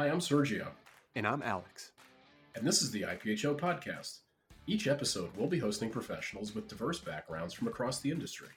[0.00, 0.68] Hi, I'm Sergio.
[1.14, 1.92] And I'm Alex.
[2.54, 4.20] And this is the IPHO podcast.
[4.66, 8.48] Each episode, we'll be hosting professionals with diverse backgrounds from across the industry.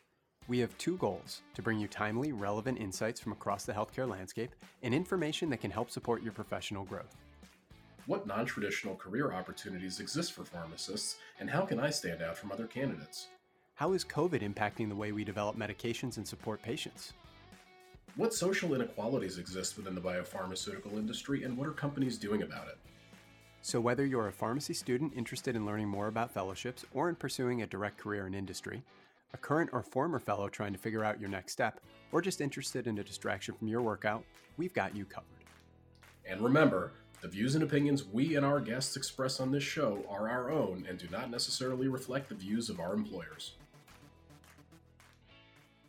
[0.47, 4.55] We have two goals to bring you timely, relevant insights from across the healthcare landscape
[4.83, 7.17] and information that can help support your professional growth.
[8.05, 12.53] What non traditional career opportunities exist for pharmacists, and how can I stand out from
[12.53, 13.27] other candidates?
[13.75, 17.11] How is COVID impacting the way we develop medications and support patients?
[18.15, 22.77] What social inequalities exist within the biopharmaceutical industry, and what are companies doing about it?
[23.63, 27.63] So, whether you're a pharmacy student interested in learning more about fellowships or in pursuing
[27.63, 28.83] a direct career in industry,
[29.33, 31.79] a current or former fellow trying to figure out your next step,
[32.11, 34.23] or just interested in a distraction from your workout,
[34.57, 35.25] we've got you covered.
[36.23, 36.91] And remember,
[37.23, 40.85] the views and opinions we and our guests express on this show are our own
[40.87, 43.53] and do not necessarily reflect the views of our employers.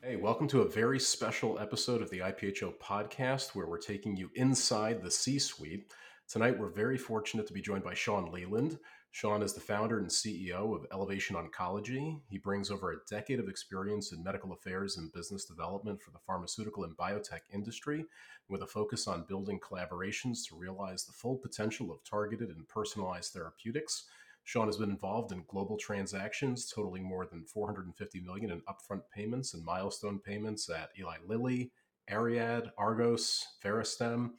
[0.07, 4.31] Hey, welcome to a very special episode of the IPHO podcast where we're taking you
[4.35, 5.95] inside the C suite.
[6.29, 8.79] Tonight, we're very fortunate to be joined by Shawn Leland.
[9.13, 12.21] Shawn is the founder and CEO of Elevation Oncology.
[12.29, 16.19] He brings over a decade of experience in medical affairs and business development for the
[16.27, 18.05] pharmaceutical and biotech industry,
[18.51, 23.33] with a focus on building collaborations to realize the full potential of targeted and personalized
[23.33, 24.05] therapeutics
[24.45, 29.55] Shawn has been involved in global transactions totaling more than 450 million in upfront payments
[29.55, 31.73] and milestone payments at Eli Lilly,
[32.11, 34.33] Ariad, Argos, Verastem.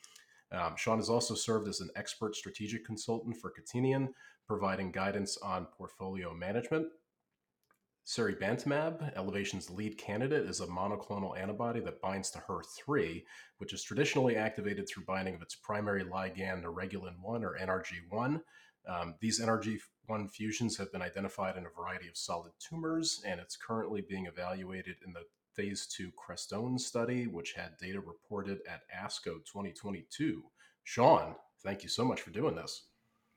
[0.51, 4.09] Um, Shawn has also served as an expert strategic consultant for Catenion,
[4.47, 6.87] providing guidance on portfolio management.
[8.05, 13.23] Seribantumab, Elevation's lead candidate, is a monoclonal antibody that binds to HER3,
[13.57, 18.41] which is traditionally activated through binding of its primary ligand, neuregulin 1 or NRG1.
[18.87, 23.57] Um, these NRG1 fusions have been identified in a variety of solid tumors, and it's
[23.57, 25.23] currently being evaluated in the
[25.55, 30.43] phase two Crestone study, which had data reported at ASCO 2022.
[30.83, 32.87] Shawn, thank you so much for doing this.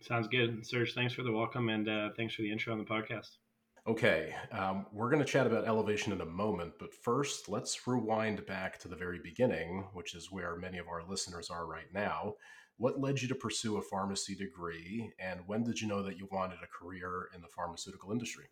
[0.01, 0.65] Sounds good.
[0.67, 3.39] Serge, thanks for the welcome and uh, thanks for the intro on the podcast.
[3.87, 8.45] Okay, um, we're going to chat about elevation in a moment, but first, let's rewind
[8.45, 12.35] back to the very beginning, which is where many of our listeners are right now.
[12.79, 16.29] What led you to pursue a pharmacy degree, and when did you know that you
[16.31, 18.47] wanted a career in the pharmaceutical industry?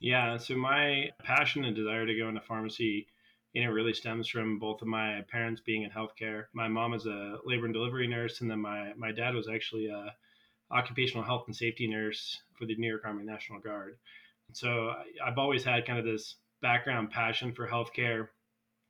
[0.00, 3.06] Yeah, so my passion and desire to go into pharmacy,
[3.52, 6.46] you know, really stems from both of my parents being in healthcare.
[6.52, 9.86] My mom is a labor and delivery nurse, and then my my dad was actually
[9.86, 10.12] a
[10.72, 13.96] occupational health and safety nurse for the New York Army National Guard.
[14.54, 14.92] So
[15.24, 18.28] I've always had kind of this background passion for healthcare.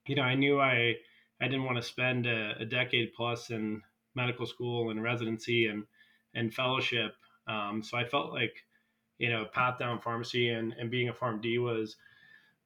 [0.06, 0.94] You know, I knew I
[1.42, 3.82] I didn't want to spend a, a decade plus in
[4.14, 5.84] medical school and residency and
[6.34, 7.14] and fellowship.
[7.46, 8.54] Um, so I felt like
[9.18, 11.96] you know path down pharmacy and and being a PharmD was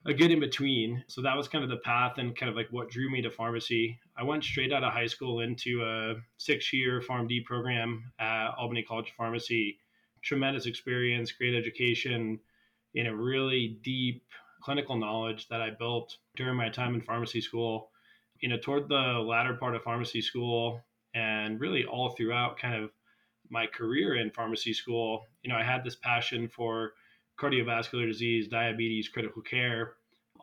[0.07, 1.05] a good in between.
[1.09, 3.31] So that was kind of the path and kind of like what drew me to
[3.31, 3.99] pharmacy.
[4.17, 8.83] I went straight out of high school into a six year PharmD program at Albany
[8.83, 9.78] College of Pharmacy.
[10.23, 12.39] Tremendous experience, great education,
[12.93, 14.25] you a really deep
[14.63, 17.91] clinical knowledge that I built during my time in pharmacy school.
[18.41, 20.81] You know, toward the latter part of pharmacy school,
[21.16, 22.91] and really all throughout kind of
[23.49, 26.93] my career in pharmacy school, you know, I had this passion for
[27.41, 29.94] cardiovascular disease, diabetes, critical care.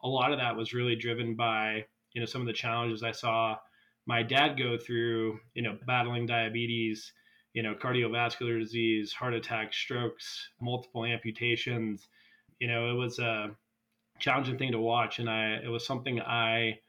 [0.03, 3.11] A lot of that was really driven by, you know, some of the challenges I
[3.11, 3.57] saw
[4.07, 7.13] my dad go through, you know, battling diabetes,
[7.53, 12.07] you know, cardiovascular disease, heart attack, strokes, multiple amputations.
[12.59, 13.51] You know, it was a
[14.19, 16.79] challenging thing to watch and I it was something I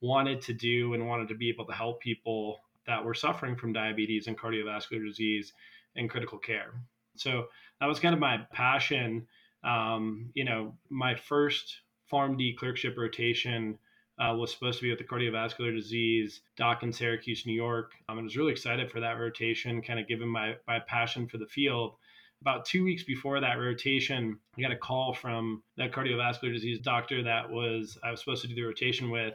[0.00, 3.72] wanted to do and wanted to be able to help people that were suffering from
[3.72, 5.52] diabetes and cardiovascular disease
[5.96, 6.74] and critical care.
[7.16, 7.46] So
[7.80, 9.26] that was kind of my passion.
[9.62, 11.80] Um, you know, my first
[12.12, 13.78] PharmD clerkship rotation
[14.18, 17.92] uh, was supposed to be with the cardiovascular disease doc in Syracuse, New York.
[18.08, 21.38] Um, I was really excited for that rotation, kind of given my, my passion for
[21.38, 21.94] the field.
[22.40, 27.22] About two weeks before that rotation, I got a call from that cardiovascular disease doctor
[27.22, 29.34] that was I was supposed to do the rotation with,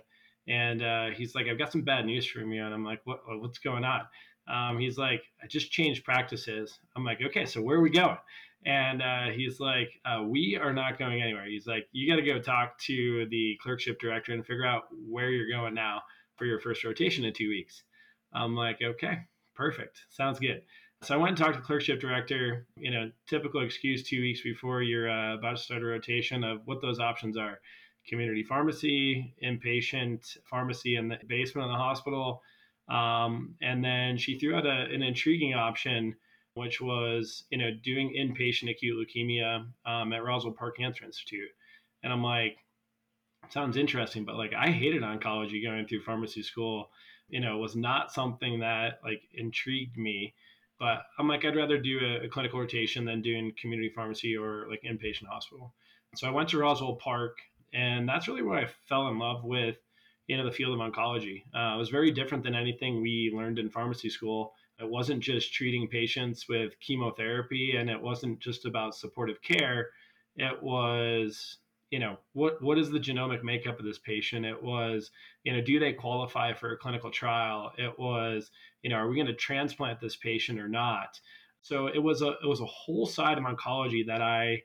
[0.50, 2.66] and uh, he's like, I've got some bad news for you.
[2.66, 4.02] And I'm like, what, what's going on?
[4.52, 6.80] Um, he's like, I just changed practices.
[6.96, 8.18] I'm like, okay, so where are we going?
[8.66, 11.46] And uh, he's like, uh, we are not going anywhere.
[11.46, 15.30] He's like, you got to go talk to the clerkship director and figure out where
[15.30, 16.02] you're going now
[16.36, 17.84] for your first rotation in two weeks.
[18.34, 19.20] I'm like, okay,
[19.56, 20.00] perfect.
[20.10, 20.64] Sounds good.
[21.04, 24.42] So I went and talked to the clerkship director, you know, typical excuse two weeks
[24.42, 27.60] before you're uh, about to start a rotation of what those options are
[28.08, 32.42] community pharmacy, inpatient pharmacy in the basement of the hospital.
[32.90, 36.16] Um, and then she threw out a, an intriguing option,
[36.56, 41.50] which was, you know, doing inpatient acute leukemia um, at Roswell Park Cancer Institute.
[42.04, 42.58] And I'm like,
[43.50, 46.90] sounds interesting, but like I hated oncology going through pharmacy school.
[47.30, 50.34] you know, was not something that like intrigued me.
[50.80, 54.66] But I'm like, I'd rather do a, a clinical rotation than doing community pharmacy or
[54.70, 55.74] like inpatient hospital.
[56.16, 57.38] So I went to Roswell Park,
[57.74, 59.78] and that's really where I fell in love with,
[60.28, 61.44] you know, the field of oncology.
[61.54, 64.54] Uh, it was very different than anything we learned in pharmacy school.
[64.80, 69.90] It wasn't just treating patients with chemotherapy, and it wasn't just about supportive care.
[70.36, 71.58] It was
[71.92, 75.12] you know what what is the genomic makeup of this patient it was
[75.44, 78.52] you know do they qualify for a clinical trial it was
[78.84, 81.20] you know are we going to transplant this patient or not
[81.62, 84.62] so it was a it was a whole side of oncology that i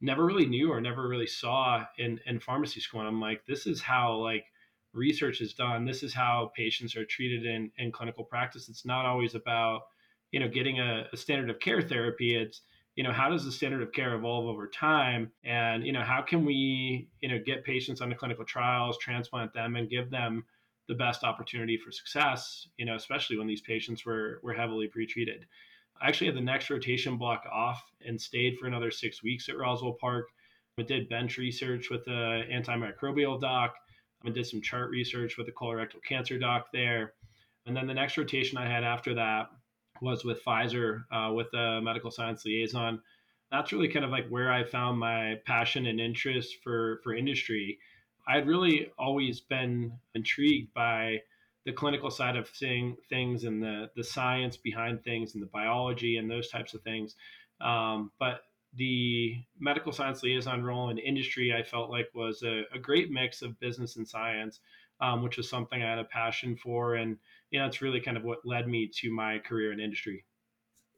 [0.00, 3.66] never really knew or never really saw in in pharmacy school and i'm like this
[3.66, 4.44] is how like
[4.96, 5.84] research is done.
[5.84, 8.68] This is how patients are treated in in clinical practice.
[8.68, 9.82] It's not always about
[10.32, 12.34] you know getting a, a standard of care therapy.
[12.34, 12.62] It's
[12.96, 15.30] you know how does the standard of care evolve over time?
[15.44, 19.76] And you know how can we you know get patients onto clinical trials transplant them
[19.76, 20.44] and give them
[20.88, 25.40] the best opportunity for success you know especially when these patients were were heavily pretreated
[26.00, 29.56] i actually had the next rotation block off and stayed for another six weeks at
[29.56, 30.28] roswell park
[30.78, 33.74] I did bench research with the antimicrobial doc
[34.24, 37.14] I did some chart research with the colorectal cancer doc there
[37.66, 39.48] and then the next rotation i had after that
[40.00, 43.00] was with Pfizer uh, with a medical science liaison.
[43.50, 47.78] That's really kind of like where I found my passion and interest for for industry.
[48.28, 51.22] I'd really always been intrigued by
[51.66, 56.16] the clinical side of seeing things and the the science behind things and the biology
[56.16, 57.16] and those types of things.
[57.60, 58.42] Um, but
[58.74, 63.42] the medical science liaison role in industry, I felt like was a, a great mix
[63.42, 64.60] of business and science,
[65.00, 66.94] um, which was something I had a passion for.
[66.94, 67.16] And
[67.50, 70.24] you know, it's really kind of what led me to my career in industry.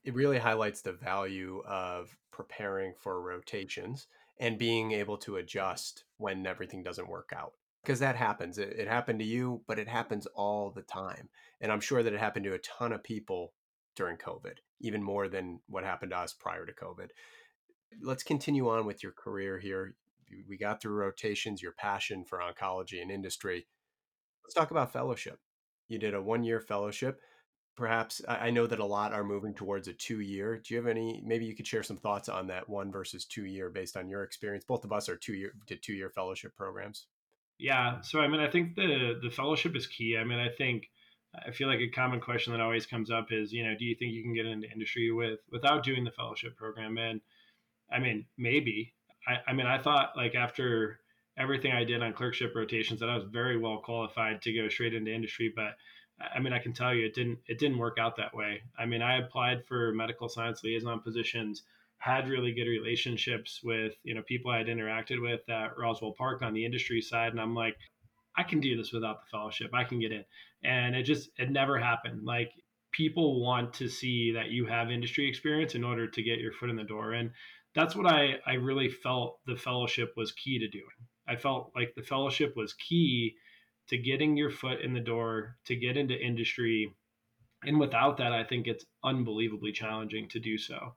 [0.04, 4.06] It really highlights the value of preparing for rotations
[4.38, 7.54] and being able to adjust when everything doesn't work out.
[7.82, 8.58] Because that happens.
[8.58, 11.28] It, it happened to you, but it happens all the time.
[11.60, 13.52] And I'm sure that it happened to a ton of people
[13.96, 17.08] during COVID, even more than what happened to us prior to COVID.
[18.02, 19.94] Let's continue on with your career here.
[20.48, 23.66] We got through rotations, your passion for oncology and industry.
[24.44, 25.40] Let's talk about fellowship
[25.88, 27.20] you did a one year fellowship.
[27.76, 30.58] Perhaps I know that a lot are moving towards a two year.
[30.58, 31.22] Do you have any?
[31.24, 34.24] Maybe you could share some thoughts on that one versus two year based on your
[34.24, 34.64] experience.
[34.64, 37.06] Both of us are two year did two year fellowship programs.
[37.58, 38.00] Yeah.
[38.02, 40.16] So I mean, I think the the fellowship is key.
[40.16, 40.88] I mean, I think
[41.34, 43.94] I feel like a common question that always comes up is, you know, do you
[43.94, 46.96] think you can get into industry with without doing the fellowship program?
[46.98, 47.20] And
[47.90, 48.94] I mean, maybe.
[49.26, 51.00] I, I mean, I thought like after
[51.36, 54.94] everything I did on clerkship rotations that I was very well qualified to go straight
[54.94, 55.52] into industry.
[55.54, 55.76] But
[56.34, 58.62] I mean, I can tell you it didn't it didn't work out that way.
[58.78, 61.62] I mean, I applied for medical science liaison positions,
[61.98, 66.42] had really good relationships with you know people I had interacted with at Roswell Park
[66.42, 67.76] on the industry side, and I'm like,
[68.36, 69.70] I can do this without the fellowship.
[69.74, 70.24] I can get in,
[70.64, 72.24] and it just it never happened.
[72.24, 72.50] Like
[72.92, 76.70] people want to see that you have industry experience in order to get your foot
[76.70, 77.30] in the door and
[77.74, 80.86] that's what I, I really felt the fellowship was key to doing
[81.28, 83.36] I felt like the fellowship was key
[83.88, 86.94] to getting your foot in the door to get into industry.
[87.64, 90.94] And without that, I think it's unbelievably challenging to do so.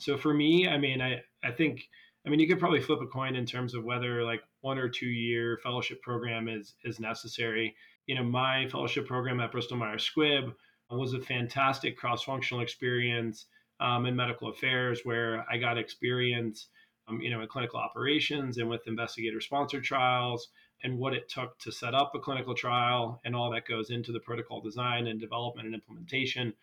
[0.00, 1.88] So for me, I mean, I, I think,
[2.26, 4.88] I mean, you could probably flip a coin in terms of whether like one or
[4.88, 7.74] two year fellowship program is, is necessary.
[8.06, 10.54] You know, my fellowship program at Bristol Myers Squibb
[10.90, 13.46] was a fantastic cross functional experience
[13.78, 16.68] um, in medical affairs where I got experience
[17.10, 20.48] um, you know, in clinical operations and with investigator sponsored trials
[20.82, 24.12] and what it took to set up a clinical trial and all that goes into
[24.12, 26.54] the protocol design and development and implementation,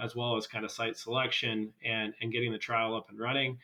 [0.00, 3.58] as well as kind of site selection and, and getting the trial up and running.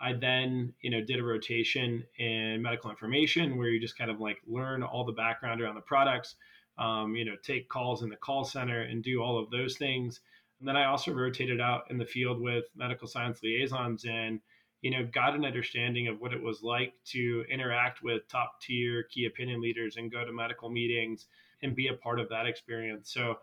[0.00, 4.20] I then, you know, did a rotation in medical information where you just kind of
[4.20, 6.36] like learn all the background around the products,
[6.78, 10.20] um, you know, take calls in the call center and do all of those things.
[10.60, 14.40] And then I also rotated out in the field with medical science liaisons and
[14.82, 19.04] you know, got an understanding of what it was like to interact with top tier
[19.04, 21.26] key opinion leaders and go to medical meetings
[21.62, 23.12] and be a part of that experience.
[23.12, 23.38] So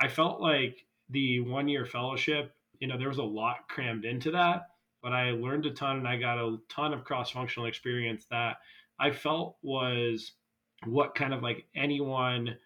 [0.00, 4.30] I felt like the one year fellowship, you know, there was a lot crammed into
[4.32, 4.68] that,
[5.02, 8.56] but I learned a ton and I got a ton of cross functional experience that
[8.98, 10.32] I felt was
[10.86, 12.56] what kind of like anyone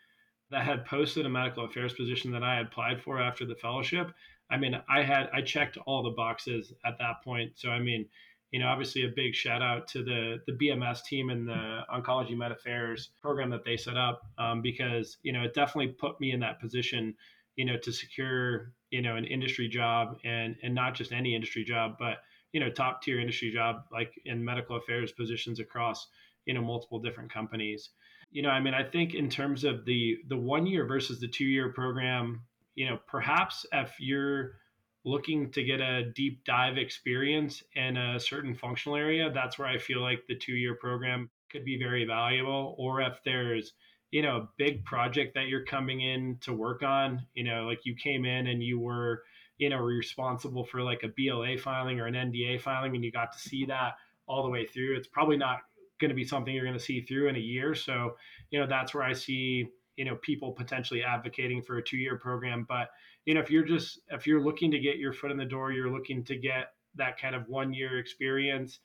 [0.51, 4.13] that had posted a medical affairs position that I had applied for after the fellowship
[4.51, 7.53] I mean, I had I checked all the boxes at that point.
[7.57, 8.07] So I mean,
[8.53, 12.37] you know, obviously a big shout out to the the BMS team and the Oncology
[12.37, 16.33] Med Affairs program that they set up um, because you know it definitely put me
[16.33, 17.15] in that position,
[17.57, 21.65] you know, to secure you know an industry job and and not just any industry
[21.65, 22.19] job, but
[22.53, 26.07] you know top tier industry job like in medical affairs positions across
[26.47, 27.91] you know multiple different companies
[28.31, 31.29] You know, I mean, I think in terms of the the one year versus the
[31.29, 32.43] two year program,
[32.75, 34.59] you know, perhaps if you're
[35.05, 39.79] looking to get a deep dive experience in a certain functional area, that's where I
[39.79, 42.75] feel like the two year program could be very valuable.
[42.79, 43.73] Or if there's,
[44.11, 47.81] you know, a big project that you're coming in to work on, you know, like
[47.85, 49.23] you came in and you were,
[49.59, 53.33] you know, responsible for like a BLA filing or an NDA filing and you got
[53.33, 53.95] to see that
[54.27, 54.97] all the way through.
[54.97, 55.59] It's probably not
[56.01, 57.75] going to be something you're going to see through in a year.
[57.75, 58.17] So,
[58.51, 62.17] you know, that's where I see, you know, people potentially advocating for a two year
[62.17, 62.67] program.
[62.69, 62.91] But
[63.27, 65.73] you know if you're just if you're looking to get your foot in the door
[65.73, 68.79] you're looking to get that kind of one year experience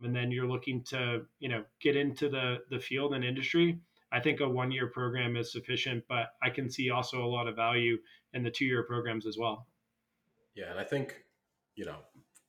[0.00, 3.78] and then you're looking to you know get into the the field and industry
[4.12, 7.48] i think a one year program is sufficient but i can see also a lot
[7.48, 7.96] of value
[8.34, 9.66] in the two year programs as well
[10.54, 11.24] yeah and i think
[11.74, 11.96] you know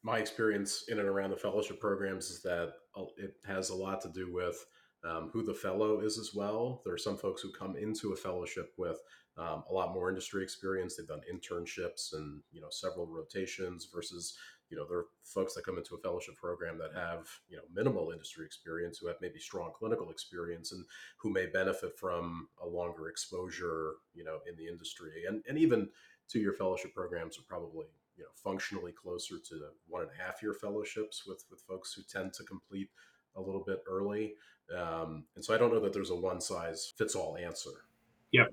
[0.04, 2.74] my experience in and around the fellowship programs is that
[3.18, 4.66] it has a lot to do with
[5.04, 6.82] um, who the fellow is as well.
[6.84, 8.98] There are some folks who come into a fellowship with
[9.38, 10.96] um, a lot more industry experience.
[10.96, 14.38] They've done internships and you know several rotations versus
[14.70, 17.64] you know there are folks that come into a fellowship program that have you know
[17.74, 20.86] minimal industry experience who have maybe strong clinical experience and
[21.18, 25.88] who may benefit from a longer exposure you know in the industry and and even
[26.28, 29.56] two year fellowship programs are probably you know functionally closer to
[29.88, 32.90] one and a half year fellowships with with folks who tend to complete
[33.36, 34.34] a little bit early
[34.78, 37.86] um, and so I don't know that there's a one size fits all answer.
[38.32, 38.46] Yeah.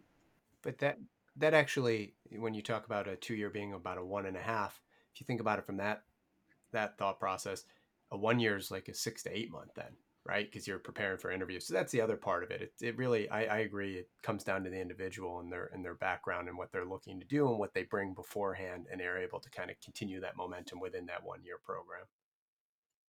[0.63, 0.99] But that
[1.37, 4.41] that actually, when you talk about a two year being about a one and a
[4.41, 4.81] half,
[5.17, 6.03] if you think about it from that
[6.73, 7.65] that thought process,
[8.11, 9.97] a one year is like a six to eight month then,
[10.27, 10.47] right?
[10.51, 11.67] Because you're preparing for interviews.
[11.67, 12.61] So that's the other part of it.
[12.61, 13.95] It, it really, I, I agree.
[13.95, 17.19] It comes down to the individual and their and their background and what they're looking
[17.19, 20.37] to do and what they bring beforehand, and they're able to kind of continue that
[20.37, 22.05] momentum within that one year program.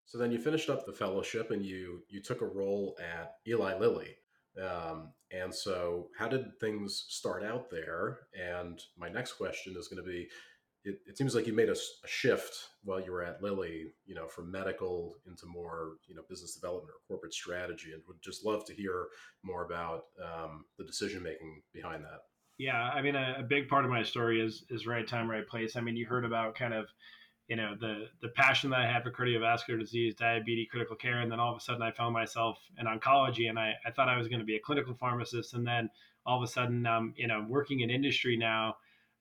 [0.05, 3.77] So then you finished up the fellowship and you you took a role at Eli
[3.77, 4.15] Lilly.
[4.57, 8.19] Um, and so how did things start out there?
[8.33, 10.29] And my next question is going to be,
[10.87, 14.15] it, it seems like you made a, a, shift while you were at Lilly, you
[14.15, 18.45] know, from medical into more, you know, business development or corporate strategy, and would just
[18.45, 19.07] love to hear
[19.43, 22.21] more about um, the decision making behind that.
[22.57, 25.47] Yeah, I mean, a, a, big part of my story is is right time, right
[25.47, 25.75] place.
[25.75, 26.87] I mean, you heard about kind of
[27.47, 31.31] you know the the passion that I had for cardiovascular disease, diabetes, critical care, and
[31.31, 34.17] then all of a sudden I found myself in oncology, and I, I thought I
[34.17, 35.89] was going to be a clinical pharmacist, and then
[36.25, 38.75] all of a sudden, um, you know, working in industry now,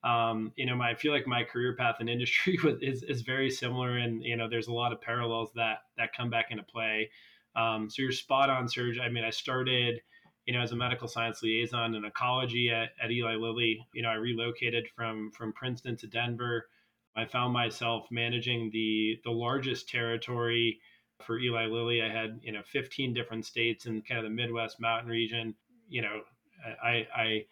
[0.07, 3.51] um, you know, my, I feel like my career path in industry is is very
[3.51, 7.11] similar, and you know, there's a lot of parallels that that come back into play.
[7.57, 8.99] Um, so you're spot on, Serge.
[8.99, 10.01] I mean, I started
[10.47, 14.09] you know, as a medical science liaison in oncology at, at Eli Lilly, you know,
[14.09, 16.69] I relocated from from Princeton to Denver.
[17.17, 20.79] I found myself managing the the largest territory
[21.25, 22.01] for Eli Lilly.
[22.01, 25.55] I had you know 15 different states in kind of the Midwest mountain region.
[25.89, 26.21] You know,
[26.83, 27.45] I, I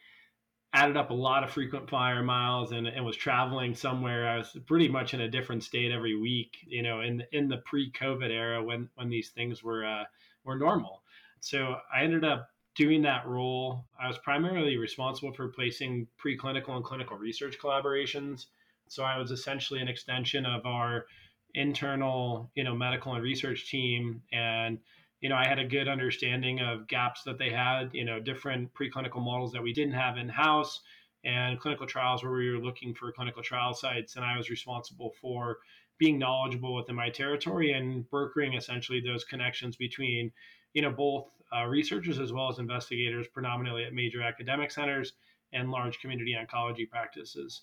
[0.75, 4.28] added up a lot of frequent flyer miles and, and was traveling somewhere.
[4.28, 6.59] I was pretty much in a different state every week.
[6.66, 10.04] You know, in in the pre-COVID era when when these things were uh,
[10.45, 11.02] were normal.
[11.40, 13.87] So I ended up doing that role.
[13.99, 18.47] I was primarily responsible for placing preclinical and clinical research collaborations
[18.88, 21.07] so I was essentially an extension of our
[21.54, 24.23] internal, you know, medical and research team.
[24.33, 24.78] And,
[25.25, 28.75] you know, I had a good understanding of gaps that they had, you know, different
[28.75, 30.83] preclinical models that we didn't have in house
[31.25, 34.16] and clinical trials where we were looking for clinical trial sites.
[34.16, 35.61] And I was responsible for
[35.97, 40.31] being knowledgeable within my territory and brokering essentially those connections between,
[40.75, 45.14] you know, both uh, researchers as well as investigators, predominantly at major academic centers
[45.54, 47.62] and large community oncology practices.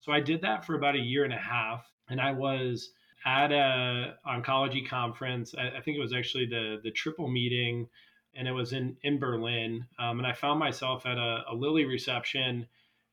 [0.00, 2.90] So I did that for about a year and a half, and I was
[3.26, 5.54] at a oncology conference.
[5.58, 7.88] I, I think it was actually the the triple meeting,
[8.34, 9.84] and it was in in Berlin.
[9.98, 12.66] Um, and I found myself at a, a Lilly reception,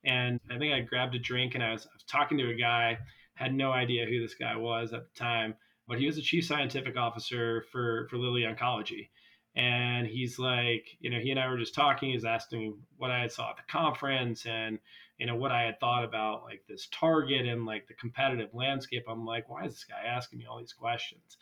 [0.06, 2.56] and I think I grabbed a drink and I was, I was talking to a
[2.56, 3.00] guy.
[3.36, 5.56] Had no idea who this guy was at the time,
[5.88, 9.10] but he was the chief scientific officer for for Lilly Oncology
[9.56, 12.12] and he's like, you know, he and I were just talking.
[12.12, 14.80] He's asking what I had saw at the conference and
[15.20, 19.04] you know what I had thought about like this target and like the competitive landscape.
[19.08, 21.38] I'm like, why is this guy asking me all these questions?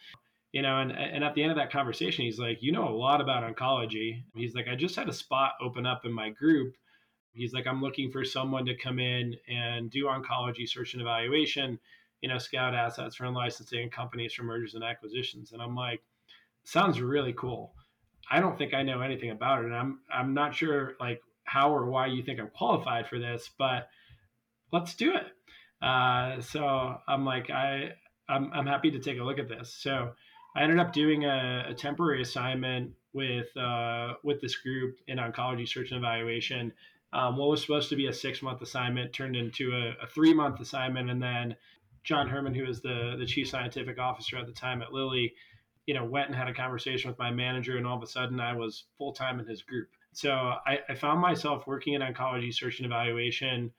[0.52, 2.96] You know, and and at the end of that conversation, he's like, you know a
[2.96, 4.24] lot about oncology.
[4.36, 6.76] He's like, I just had a spot open up in my group.
[7.32, 11.80] He's like, I'm looking for someone to come in and do oncology search and evaluation,
[12.20, 15.54] you know, scout assets for licensing companies for mergers and acquisitions.
[15.54, 16.02] And I'm like,
[16.66, 17.74] sounds really cool
[18.32, 19.66] I don't think I know anything about it.
[19.66, 23.50] And I'm I'm not sure like how or why you think I'm qualified for this,
[23.58, 23.90] but
[24.72, 25.86] let's do it.
[25.86, 27.92] Uh, so I'm like I
[28.30, 29.76] I'm I'm happy to take a look at this.
[29.78, 30.14] So
[30.56, 35.68] I ended up doing a, a temporary assignment with uh, with this group in oncology
[35.68, 36.72] search and evaluation.
[37.14, 40.34] Um, what was supposed to be a six month assignment turned into a, a three
[40.34, 41.56] month assignment, and then
[42.04, 45.34] John Herman, who was the the chief scientific officer at the time at Lilly,
[45.92, 48.40] you know, went and had a conversation with my manager, and all of a sudden
[48.40, 49.90] I was full time in his group.
[50.14, 53.74] So I, I found myself working in oncology search and evaluation.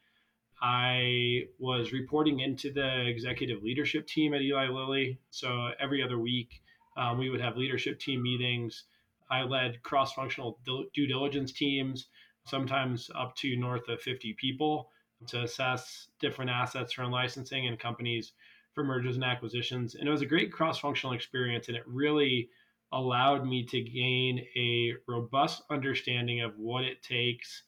[0.61, 5.21] I was reporting into the executive leadership team at Eli Lilly.
[5.31, 6.61] So every other week,
[6.99, 8.85] um, we would have leadership team meetings.
[9.31, 12.09] I led cross functional due diligence teams,
[12.45, 14.91] sometimes up to north of 50 people,
[15.29, 18.35] to assess different assets from licensing and companies
[18.75, 19.95] for mergers and acquisitions.
[19.95, 22.49] And it was a great cross functional experience, and it really
[22.93, 27.63] allowed me to gain a robust understanding of what it takes,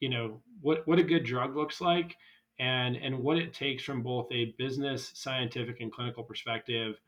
[0.00, 2.16] you know, what, what a good drug looks like
[2.58, 7.00] and, and what it takes from both a business, scientific, and clinical perspective,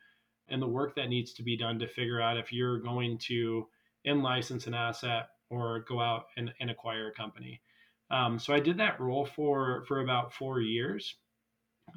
[0.49, 3.67] and the work that needs to be done to figure out if you're going to
[4.05, 7.61] in license an asset or go out and, and acquire a company.
[8.11, 11.17] Um, so I did that role for for about four years.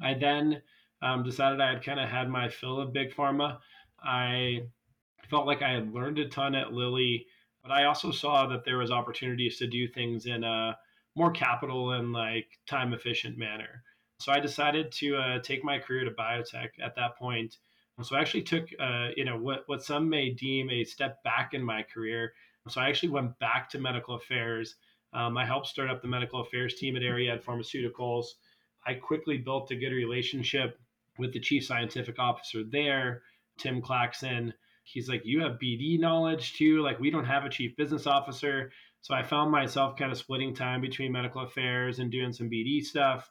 [0.02, 0.62] I then
[1.02, 3.58] um, decided I had kind of had my fill of big pharma.
[4.02, 4.62] I
[5.30, 7.26] felt like I had learned a ton at Lilly,
[7.62, 10.76] but I also saw that there was opportunities to do things in a
[11.16, 13.82] more capital and like time efficient manner.
[14.20, 17.56] So I decided to uh, take my career to biotech at that point.
[18.02, 21.52] So I actually took, uh, you know, what what some may deem a step back
[21.52, 22.32] in my career.
[22.68, 24.76] So I actually went back to medical affairs.
[25.12, 28.26] Um, I helped start up the medical affairs team at Ariad Pharmaceuticals.
[28.86, 30.78] I quickly built a good relationship
[31.18, 33.22] with the chief scientific officer there,
[33.58, 34.52] Tim Clackson.
[34.84, 36.80] He's like, You have BD knowledge too.
[36.82, 38.70] Like, we don't have a chief business officer.
[39.00, 42.82] So I found myself kind of splitting time between medical affairs and doing some BD
[42.82, 43.30] stuff.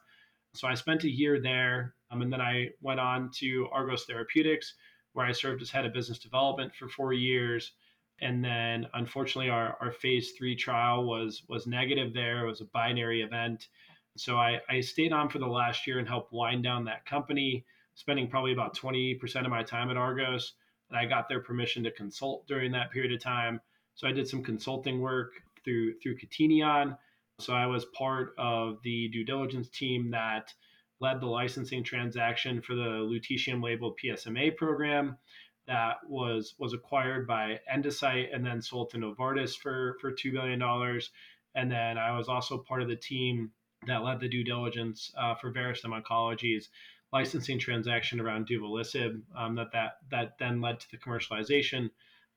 [0.54, 1.94] So I spent a year there.
[2.10, 4.74] Um, and then I went on to Argos Therapeutics,
[5.12, 7.72] where I served as head of business development for four years.
[8.20, 12.44] And then unfortunately, our, our phase three trial was was negative there.
[12.44, 13.68] It was a binary event.
[14.16, 17.64] So I, I stayed on for the last year and helped wind down that company
[17.98, 20.52] spending probably about 20% of my time at Argos.
[20.88, 23.60] And I got their permission to consult during that period of time.
[23.96, 25.32] So I did some consulting work
[25.64, 26.96] through through Catenion.
[27.40, 30.54] So I was part of the due diligence team that
[31.00, 35.18] led the licensing transaction for the lutetium labeled PSMA program
[35.66, 40.60] that was was acquired by Endocyte and then sold to Novartis for for two billion
[40.60, 41.10] dollars.
[41.56, 43.50] And then I was also part of the team
[43.88, 46.68] that led the due diligence uh, for Verastem Oncology's
[47.12, 51.90] licensing transaction around duvelisib um, that, that that then led to the commercialization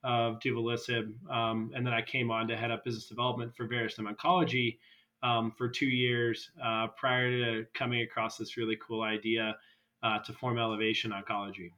[0.04, 1.14] of duvelisib.
[1.30, 4.78] Um, and then I came on to head up business development for Verastem Oncology
[5.24, 9.56] um, for two years uh, prior to coming across this really cool idea
[10.04, 11.72] uh, to form Elevation Oncology.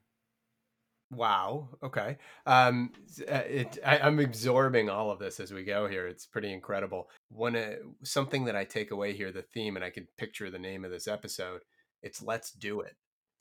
[1.10, 1.68] Wow.
[1.82, 2.16] Okay.
[2.46, 2.92] Um,
[3.30, 6.08] uh, it, I, am absorbing all of this as we go here.
[6.08, 7.08] It's pretty incredible.
[7.28, 10.58] One uh, something that I take away here, the theme, and I can picture the
[10.58, 11.62] name of this episode
[12.04, 12.94] it's let's do it,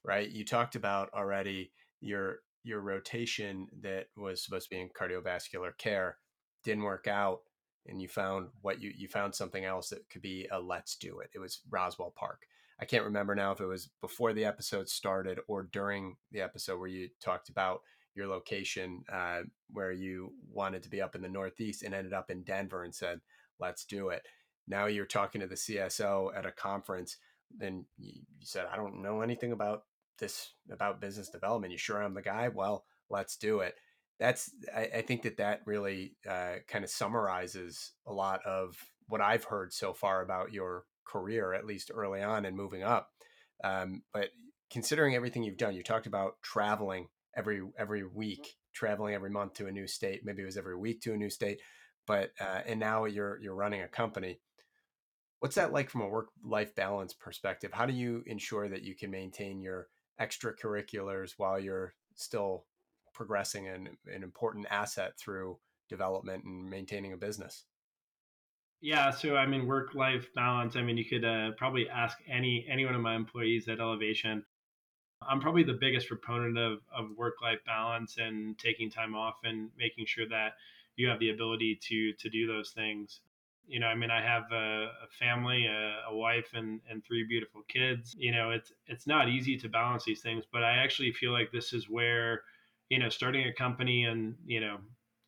[0.04, 0.30] right?
[0.30, 1.72] You talked about already
[2.02, 6.18] your your rotation that was supposed to be in cardiovascular care
[6.64, 7.42] didn't work out
[7.88, 11.20] and you found what you you found something else that could be a let's do
[11.20, 11.30] it.
[11.36, 12.48] It was Roswell Park.
[12.80, 16.80] I can't remember now if it was before the episode started or during the episode
[16.80, 17.82] where you talked about
[18.16, 22.30] your location uh, where you wanted to be up in the Northeast and ended up
[22.30, 23.20] in Denver and said,
[23.60, 24.24] let's do it.
[24.68, 27.18] Now you're talking to the CSO at a conference
[27.62, 29.84] and you, you said, I don't know anything about
[30.20, 31.72] this, about business development.
[31.72, 32.50] You sure I'm the guy?
[32.50, 33.76] Well, let's do it.
[34.20, 39.22] That's, I, I think that that really uh, kind of summarizes a lot of what
[39.22, 43.10] I've heard so far about your career, at least early on and moving up.
[43.64, 44.30] Um, but
[44.72, 49.68] considering everything you've done, you talked about traveling every every week, traveling every month to
[49.68, 50.22] a new state.
[50.24, 51.60] Maybe it was every week to a new state,
[52.08, 54.40] but uh, and now you're you're running a company.
[55.44, 57.74] What's that like from a work life balance perspective?
[57.74, 62.64] How do you ensure that you can maintain your extracurriculars while you're still
[63.14, 65.58] progressing an, an important asset through
[65.90, 67.66] development and maintaining a business?
[68.80, 70.78] Yeah, so I mean, work life balance.
[70.78, 74.46] I mean, you could uh, probably ask any any one of my employees at Elevation.
[75.22, 79.72] I'm probably the biggest proponent of of work life balance and taking time off and
[79.78, 80.54] making sure that
[80.96, 83.20] you have the ability to to do those things
[83.68, 87.24] you know i mean i have a, a family a, a, wife and, and three
[87.24, 91.12] beautiful kids you know it's it's not easy to balance these things but i actually
[91.12, 92.42] feel like this is where
[92.90, 94.78] you know starting a company and you know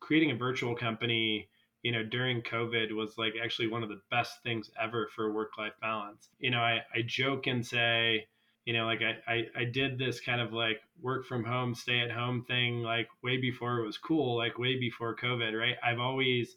[0.00, 1.48] creating a virtual company
[1.82, 5.52] you know during covid was like actually one of the best things ever for work
[5.58, 8.26] life balance you know i, I joke and say
[8.66, 12.00] you know, like I, I, I did this kind of like work from home, stay
[12.00, 15.76] at home thing, like way before it was cool, like way before COVID, right?
[15.84, 16.56] I've always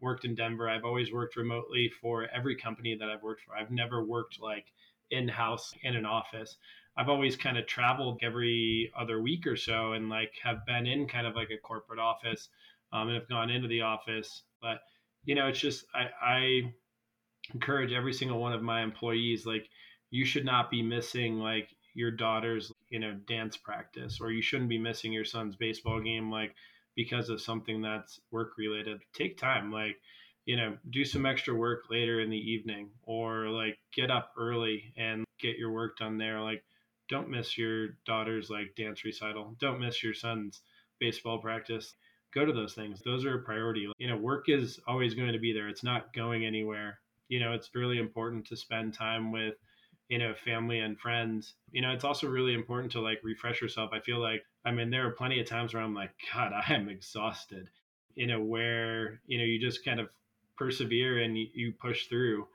[0.00, 0.68] worked in Denver.
[0.68, 3.56] I've always worked remotely for every company that I've worked for.
[3.56, 4.66] I've never worked like
[5.10, 6.56] in house in an office.
[6.96, 11.06] I've always kind of traveled every other week or so and like have been in
[11.06, 12.48] kind of like a corporate office
[12.92, 14.42] um, and have gone into the office.
[14.60, 14.80] But,
[15.24, 16.74] you know, it's just, I, I
[17.54, 19.68] encourage every single one of my employees, like,
[20.10, 24.68] you should not be missing like your daughter's you know dance practice or you shouldn't
[24.68, 26.54] be missing your son's baseball game like
[27.00, 29.96] because of something that's work related take time like
[30.44, 34.92] you know do some extra work later in the evening or like get up early
[34.98, 36.40] and get your work done there.
[36.40, 36.62] Like
[37.08, 39.56] don't miss your daughter's like dance recital.
[39.60, 40.60] Don't miss your son's
[40.98, 41.94] baseball practice.
[42.34, 43.00] Go to those things.
[43.02, 43.88] Those are a priority.
[43.98, 45.68] You know work is always going to be there.
[45.68, 46.98] It's not going anywhere.
[47.28, 49.54] You know it's really important to spend time with
[50.10, 51.54] you know family and friends.
[51.72, 53.90] You know it's also really important to like refresh yourself.
[53.94, 56.72] I feel like i mean there are plenty of times where i'm like god i
[56.72, 57.68] am exhausted
[58.14, 60.08] you know where you know you just kind of
[60.56, 62.46] persevere and you, push through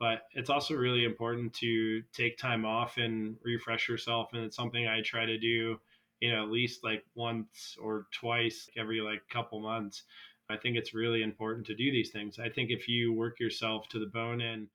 [0.00, 4.88] but it's also really important to take time off and refresh yourself and it's something
[4.88, 5.78] i try to do
[6.20, 10.02] you know at least like once or twice every like couple months
[10.50, 13.88] i think it's really important to do these things i think if you work yourself
[13.88, 14.66] to the bone and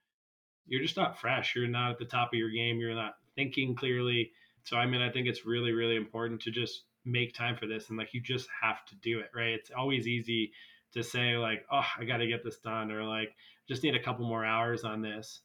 [0.68, 1.56] you're just not fresh.
[1.56, 2.80] You're not at the top of your game.
[2.80, 4.32] You're not thinking clearly.
[4.68, 7.88] So, I mean, I think it's really, really important to just make time for this.
[7.88, 9.54] And like, you just have to do it, right?
[9.54, 10.52] It's always easy
[10.92, 13.34] to say, like, oh, I got to get this done, or like,
[13.70, 15.40] just need a couple more hours on this.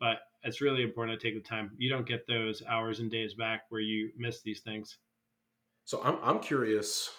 [0.00, 1.70] But it's really important to take the time.
[1.78, 4.98] You don't get those hours and days back where you miss these things.
[5.84, 7.10] So, I'm, I'm curious,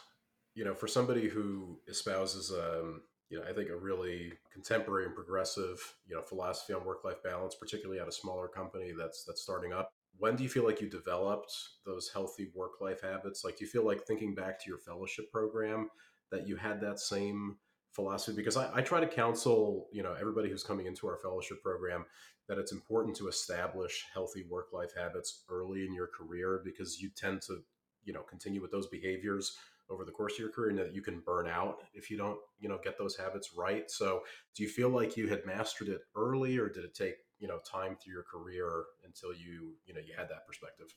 [0.55, 5.15] you know, for somebody who espouses, um, you know, I think a really contemporary and
[5.15, 9.71] progressive, you know, philosophy on work-life balance, particularly at a smaller company that's that's starting
[9.71, 9.94] up.
[10.17, 11.53] When do you feel like you developed
[11.85, 13.43] those healthy work-life habits?
[13.43, 15.89] Like, do you feel like thinking back to your fellowship program
[16.31, 17.57] that you had that same
[17.91, 18.35] philosophy?
[18.35, 22.05] Because I, I try to counsel, you know, everybody who's coming into our fellowship program
[22.47, 27.41] that it's important to establish healthy work-life habits early in your career because you tend
[27.41, 27.59] to,
[28.03, 29.57] you know, continue with those behaviors
[29.89, 32.39] over the course of your career and that you can burn out if you don't
[32.59, 34.21] you know get those habits right so
[34.55, 37.59] do you feel like you had mastered it early or did it take you know
[37.59, 40.87] time through your career until you you know you had that perspective?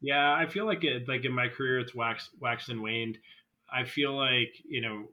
[0.00, 3.18] Yeah i feel like it like in my career it's waxed waxed and waned.
[3.72, 5.06] I feel like you know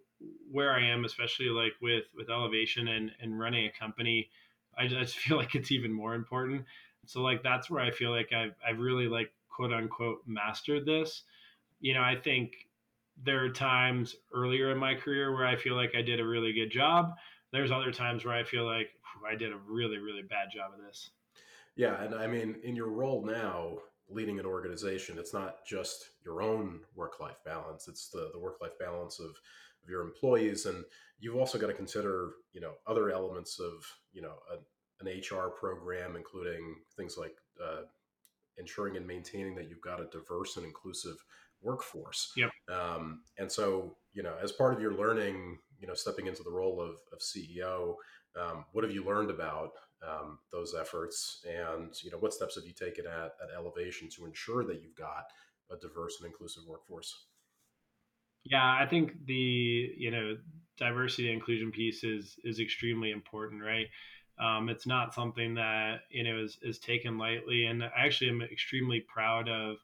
[0.51, 4.29] where i am especially like with with elevation and and running a company
[4.77, 6.65] i just feel like it's even more important.
[7.05, 11.23] So like that's where i feel like i've, I've really like quote unquote mastered this.
[11.79, 12.69] You know i think
[13.23, 16.53] there are times earlier in my career where I feel like I did a really
[16.53, 17.15] good job.
[17.51, 18.89] There's other times where I feel like
[19.27, 21.09] I did a really, really bad job of this.
[21.75, 22.01] Yeah.
[22.03, 23.77] And I mean, in your role now,
[24.09, 28.57] leading an organization, it's not just your own work life balance, it's the, the work
[28.61, 30.65] life balance of, of your employees.
[30.65, 30.83] And
[31.19, 35.49] you've also got to consider, you know, other elements of, you know, a, an HR
[35.49, 37.83] program, including things like uh,
[38.57, 41.23] ensuring and maintaining that you've got a diverse and inclusive
[41.61, 42.31] workforce.
[42.35, 42.49] Yep.
[42.69, 46.51] Um, and so, you know, as part of your learning, you know, stepping into the
[46.51, 47.95] role of, of CEO,
[48.39, 49.71] um, what have you learned about
[50.07, 51.45] um, those efforts?
[51.47, 54.95] And, you know, what steps have you taken at, at Elevation to ensure that you've
[54.95, 55.25] got
[55.71, 57.25] a diverse and inclusive workforce?
[58.43, 60.37] Yeah, I think the, you know,
[60.77, 63.87] diversity and inclusion piece is, is extremely important, right?
[64.39, 67.65] Um, it's not something that, you know, is, is taken lightly.
[67.65, 69.77] And I actually am extremely proud of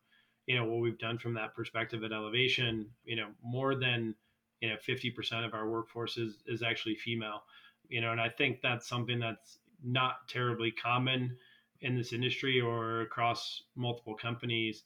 [0.48, 4.14] you know what we've done from that perspective at elevation you know more than
[4.62, 7.44] you know 50% of our workforce is, is actually female
[7.90, 11.36] you know and i think that's something that's not terribly common
[11.82, 14.84] in this industry or across multiple companies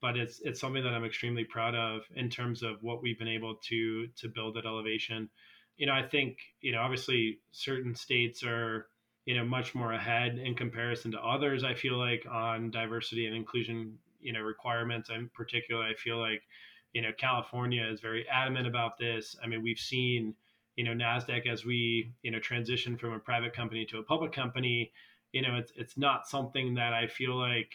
[0.00, 3.28] but it's it's something that i'm extremely proud of in terms of what we've been
[3.28, 5.28] able to to build at elevation
[5.76, 8.88] you know i think you know obviously certain states are
[9.24, 13.36] you know much more ahead in comparison to others i feel like on diversity and
[13.36, 15.10] inclusion you know requirements.
[15.10, 16.42] In particular, I feel like
[16.92, 19.36] you know California is very adamant about this.
[19.42, 20.34] I mean, we've seen
[20.76, 24.32] you know Nasdaq as we you know transition from a private company to a public
[24.32, 24.92] company.
[25.32, 27.70] You know, it's it's not something that I feel like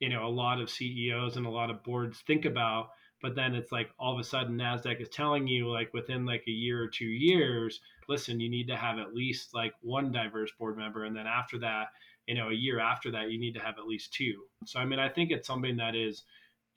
[0.00, 2.90] you know a lot of CEOs and a lot of boards think about.
[3.20, 6.42] But then it's like all of a sudden Nasdaq is telling you like within like
[6.48, 10.50] a year or two years, listen, you need to have at least like one diverse
[10.58, 11.86] board member, and then after that,
[12.26, 14.84] you know a year after that you need to have at least two so i
[14.84, 16.22] mean i think it's something that is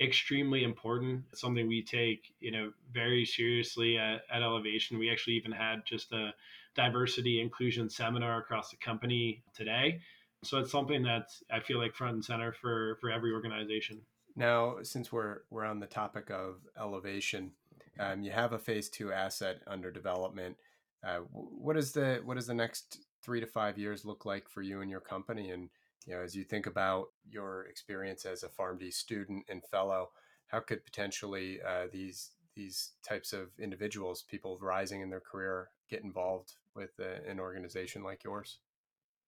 [0.02, 5.34] extremely important it's something we take you know very seriously at, at elevation we actually
[5.34, 6.34] even had just a
[6.76, 10.02] diversity inclusion seminar across the company today
[10.46, 14.02] So it's something that's I feel like front and center for for every organization.
[14.36, 17.52] Now, since we're we're on the topic of elevation,
[18.00, 20.58] um, you have a phase two asset under development.
[21.04, 24.62] Uh, what is the what does the next three to five years look like for
[24.62, 25.50] you and your company?
[25.50, 25.70] And
[26.06, 30.10] you know, as you think about your experience as a PharmD student and fellow,
[30.48, 36.04] how could potentially uh, these these types of individuals, people rising in their career, get
[36.04, 38.60] involved with uh, an organization like yours?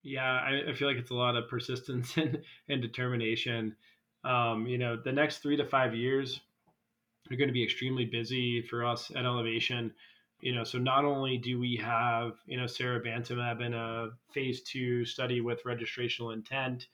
[0.01, 3.75] Yeah, I, I, feel like it's a lot of persistence and, and determination.
[4.23, 6.39] Um, you know, the next three to five years
[7.29, 9.93] are going to be extremely busy for us at Elevation.
[10.39, 15.03] You know, so not only do we have, you know, seribantumab in a phase two
[15.03, 16.87] study with registrational intent,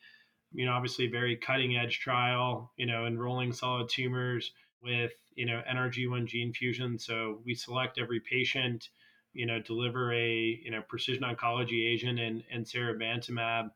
[0.54, 4.52] you know, obviously very cutting edge trial, you know, enrolling solid tumors
[4.82, 6.98] with, you know, NRG1 gene fusion.
[6.98, 8.90] So we select every patient,
[9.34, 13.72] you know, deliver a, you know, precision oncology agent and, and seribantumab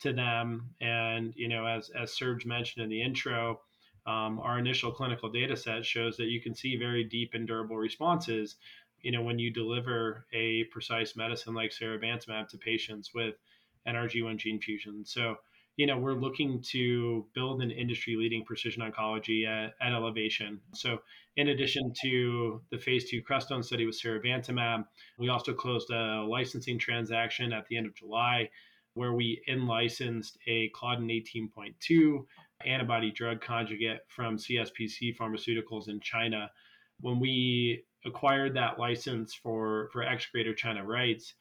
[0.00, 0.70] to them.
[0.80, 3.60] And, you know, as, as Serge mentioned in the intro,
[4.06, 7.76] um, our initial clinical data set shows that you can see very deep and durable
[7.76, 8.56] responses
[9.02, 13.34] you know, when you deliver a precise medicine like seribantumab to patients with
[13.86, 15.04] NRG1 gene fusion.
[15.04, 15.36] So,
[15.76, 20.60] you know, we're looking to build an industry leading precision oncology at, at, Elevation.
[20.74, 20.98] So,
[21.36, 24.84] in addition to the phase two Crestone study with seribantumab,
[25.18, 28.50] we also closed a licensing transaction at the end of July
[28.94, 32.24] where we in licensed a Claudin 18.2
[32.66, 36.50] antibody drug conjugate from CSPC Pharmaceuticals in China.
[37.00, 41.34] When we acquired that license for for ex Greater China rights,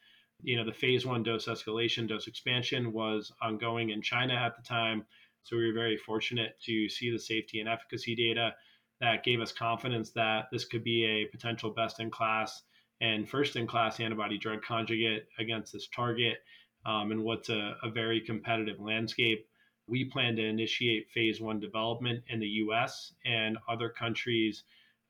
[0.43, 4.63] you know, the phase one dose escalation, dose expansion was ongoing in China at the
[4.63, 5.05] time.
[5.43, 8.53] So we were very fortunate to see the safety and efficacy data
[8.99, 12.61] that gave us confidence that this could be a potential best in class
[13.01, 16.37] and first in class antibody drug conjugate against this target
[16.85, 19.47] um, in what's a, a very competitive landscape.
[19.87, 24.63] We plan to initiate phase one development in the US and other countries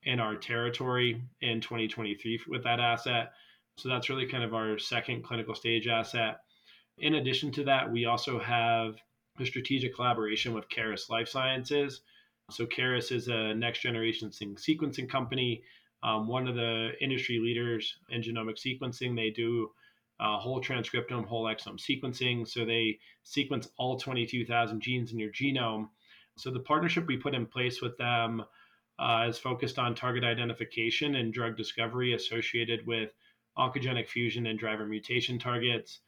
[0.04, 3.32] in our territory in 2023 with that asset.
[3.76, 6.40] So that's really kind of our second clinical stage asset.
[6.98, 8.96] In addition to that, we also have
[9.40, 12.02] a strategic collaboration with Caris Life Sciences.
[12.50, 15.62] So Caris is a next generation sequencing company,
[16.02, 19.16] um, one of the industry leaders in genomic sequencing.
[19.16, 19.70] They do
[20.20, 22.46] uh, whole transcriptome, whole exome sequencing.
[22.46, 25.88] So they sequence all 22,000 genes in your genome.
[26.36, 28.44] So the partnership we put in place with them
[28.98, 33.10] uh, is focused on target identification and drug discovery associated with
[33.58, 36.00] oncogenic fusion and driver mutation targets.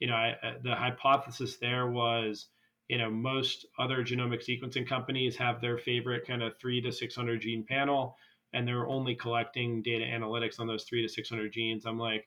[0.00, 2.46] You know, I, the hypothesis there was,
[2.88, 7.40] you know, most other genomic sequencing companies have their favorite kind of three to 600
[7.40, 8.16] gene panel,
[8.52, 11.84] and they're only collecting data analytics on those three to 600 genes.
[11.84, 12.26] I'm like,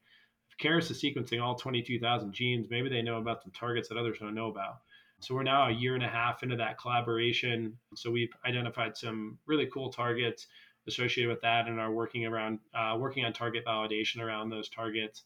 [0.50, 4.19] if Caris is sequencing all 22,000 genes, maybe they know about some targets that others
[4.19, 4.82] don't know about.
[5.22, 7.78] So we're now a year and a half into that collaboration.
[7.96, 10.48] So we've identified some really cool targets
[10.88, 15.24] associated with that and are working around uh, working on target validation around those targets.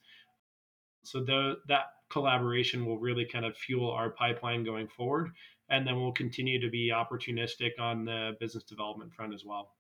[1.04, 5.32] So the, that collaboration will really kind of fuel our pipeline going forward,
[5.70, 9.72] and then we'll continue to be opportunistic on the business development front as well.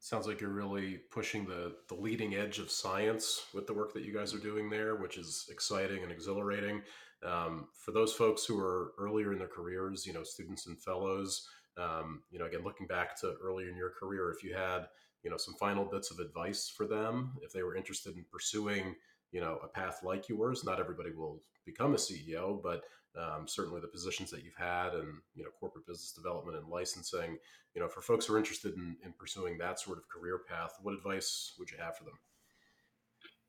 [0.00, 4.04] Sounds like you're really pushing the the leading edge of science with the work that
[4.04, 6.82] you guys are doing there, which is exciting and exhilarating.
[7.24, 11.48] Um, for those folks who are earlier in their careers, you know, students and fellows,
[11.76, 14.86] um, you know, again, looking back to earlier in your career, if you had,
[15.22, 18.94] you know, some final bits of advice for them, if they were interested in pursuing,
[19.32, 22.82] you know, a path like yours, not everybody will become a CEO, but
[23.16, 27.36] um, certainly the positions that you've had and, you know, corporate business development and licensing,
[27.74, 30.72] you know, for folks who are interested in, in pursuing that sort of career path,
[30.82, 32.18] what advice would you have for them?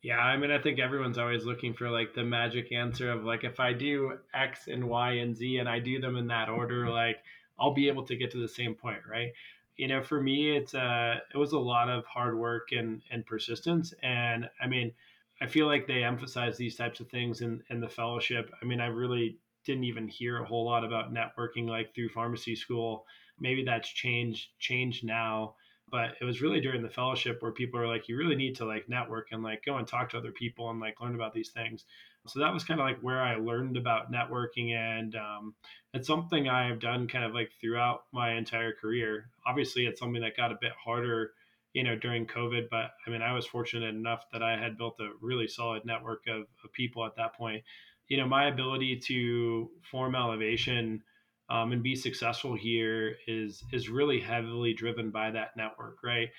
[0.02, 3.44] Yeah, I mean, I think everyone's always looking for like the magic answer of like,
[3.44, 6.90] if I do X and Y and Z and I do them in that order,
[6.90, 7.18] like
[7.60, 9.34] I'll be able to get to the same point, right?
[9.76, 13.26] You know, for me, it's uh, it was a lot of hard work and and
[13.26, 14.94] persistence, and I mean,
[15.42, 18.52] I feel like they emphasize these types of things in in the fellowship.
[18.62, 22.56] I mean, I really didn't even hear a whole lot about networking like through pharmacy
[22.56, 23.06] school.
[23.40, 25.56] Maybe that's changed changed now
[25.92, 28.66] but it was really during the fellowship where people are like you really need to
[28.66, 31.50] like network and like go and talk to other people and like learn about these
[31.50, 31.86] things.
[32.28, 35.56] So that was kind of like where i learned about networking and um,
[35.94, 39.30] it's something i have done kind of like throughout my entire career.
[39.46, 41.32] Obviously it's something that got a bit harder
[41.74, 45.00] you know during covid but i mean i was fortunate enough that i had built
[45.00, 47.64] a really solid network of, of people at that point.
[48.08, 51.04] You know my ability to form elevation
[51.50, 56.30] um, and be successful here is is really heavily driven by that network, right?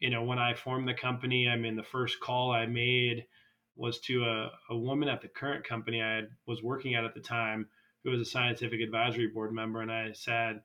[0.00, 3.24] You know, when I formed the company, I mean, the first call I made
[3.76, 7.14] was to a, a woman at the current company I had, was working at at
[7.14, 7.66] the time
[8.04, 10.56] who was a scientific advisory board member, and I said,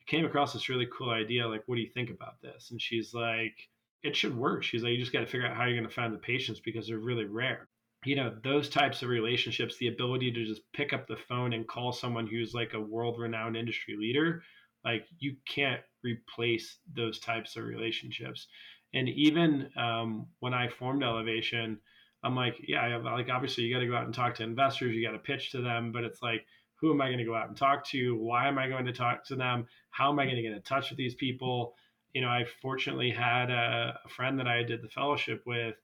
[0.00, 1.48] I came across this really cool idea.
[1.48, 2.70] Like, what do you think about this?
[2.70, 3.68] And she's like,
[4.02, 4.62] it should work.
[4.62, 6.60] She's like, you just got to figure out how you're going to find the patients
[6.60, 7.68] because they're really rare.
[8.04, 11.66] You know, those types of relationships, the ability to just pick up the phone and
[11.66, 14.42] call someone who's like a world renowned industry leader,
[14.84, 18.46] like you can't replace those types of relationships.
[18.94, 21.78] And even um, when I formed Elevation,
[22.22, 24.44] I'm like, yeah, I have like obviously you got to go out and talk to
[24.44, 27.24] investors, you got to pitch to them, but it's like, who am I going to
[27.24, 28.16] go out and talk to?
[28.16, 29.66] Why am I going to talk to them?
[29.90, 31.74] How am I going to get in touch with these people?
[32.14, 35.74] You know, I fortunately had a, a friend that I did the fellowship with,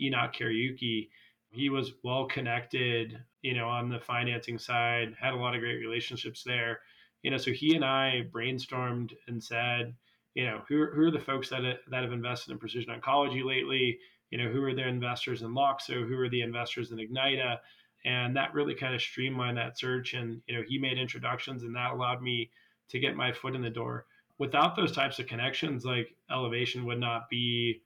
[0.00, 1.08] Enoch Kariuki.
[1.52, 5.76] He was well connected, you know, on the financing side, had a lot of great
[5.76, 6.80] relationships there.
[7.22, 9.94] You know, so he and I brainstormed and said,
[10.34, 13.98] you know, who, who are the folks that, that have invested in precision oncology lately?
[14.30, 16.08] You know, who are their investors in Loxo?
[16.08, 17.58] Who are the investors in Ignyta?
[18.04, 21.74] and that really kind of streamlined that search and you know he made introductions and
[21.74, 22.50] that allowed me
[22.88, 24.06] to get my foot in the door
[24.38, 27.80] without those types of connections like elevation would not be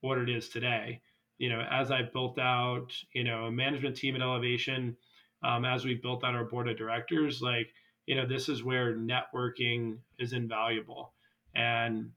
[0.00, 1.00] what it is today
[1.40, 4.96] you know as i built out you know a management team at elevation
[5.42, 7.68] um, as we built out our board of directors like
[8.06, 11.14] you know this is where networking is invaluable
[11.54, 12.10] and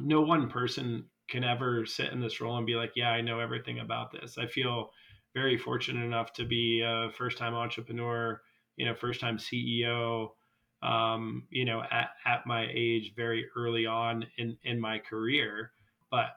[0.00, 3.38] no one person can ever sit in this role and be like yeah i know
[3.38, 4.90] everything about this i feel
[5.36, 8.40] very fortunate enough to be a first time entrepreneur,
[8.76, 10.28] you know, first time CEO,
[10.82, 15.72] um, you know, at, at my age, very early on in, in my career.
[16.10, 16.28] But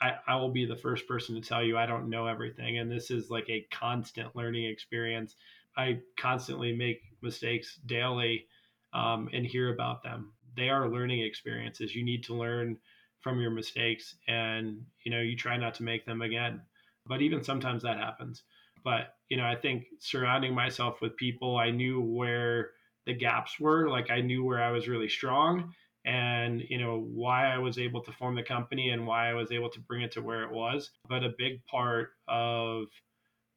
[0.00, 2.78] I, I will be the first person to tell you I don't know everything.
[2.78, 5.36] And this is like a constant learning experience.
[5.76, 8.46] I constantly make mistakes daily
[8.92, 10.32] um, and hear about them.
[10.56, 11.94] They are learning experiences.
[11.94, 12.78] You need to learn
[13.20, 16.60] from your mistakes and you know you try not to make them again
[17.06, 18.42] but even sometimes that happens.
[18.84, 22.70] But, you know, I think surrounding myself with people, I knew where
[23.04, 23.88] the gaps were.
[23.88, 25.72] Like I knew where I was really strong
[26.06, 29.50] and, you know, why I was able to form the company and why I was
[29.50, 30.90] able to bring it to where it was.
[31.08, 32.84] But a big part of,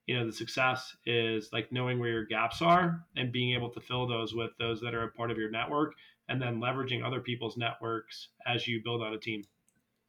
[0.08, 3.80] you know, the success is like knowing where your gaps are and being able to
[3.80, 5.94] fill those with those that are a part of your network
[6.28, 9.44] and then leveraging other people's networks as you build out a team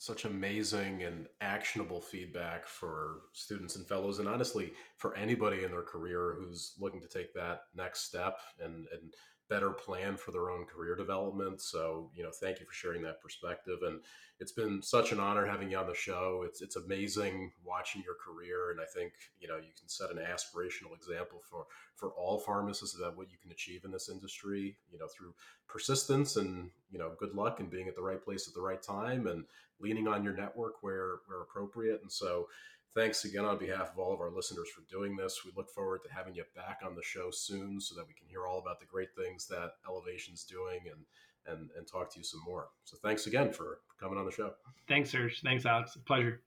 [0.01, 5.83] such amazing and actionable feedback for students and fellows and honestly for anybody in their
[5.83, 9.13] career who's looking to take that next step and, and
[9.51, 11.61] better plan for their own career development.
[11.61, 13.81] So, you know, thank you for sharing that perspective.
[13.83, 14.01] And
[14.39, 16.45] it's been such an honor having you on the show.
[16.47, 20.17] It's it's amazing watching your career, and I think you know you can set an
[20.17, 24.79] aspirational example for for all pharmacists about what you can achieve in this industry.
[24.91, 25.35] You know, through
[25.69, 28.83] persistence and you know good luck and being at the right place at the right
[28.83, 29.45] time and
[29.79, 32.01] leaning on your network where where appropriate.
[32.01, 32.49] And so,
[32.95, 35.43] thanks again on behalf of all of our listeners for doing this.
[35.45, 38.29] We look forward to having you back on the show soon so that we can
[38.29, 41.05] hear all about the great things that Elevation's doing and
[41.47, 42.69] and and talk to you some more.
[42.85, 44.53] So thanks again for coming on the show.
[44.89, 45.41] Thanks, Serge.
[45.43, 45.97] Thanks, Alex.
[46.07, 46.41] Pleasure.